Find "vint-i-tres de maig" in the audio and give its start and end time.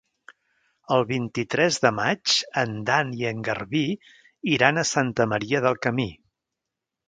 1.11-2.33